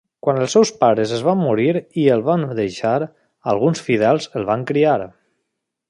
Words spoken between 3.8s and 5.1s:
fidels el van criar.